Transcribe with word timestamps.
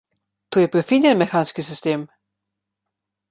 To 0.55 0.59
je 0.61 0.69
prefinjen 0.75 1.19
mehanski 1.21 1.65
sistem! 1.69 2.09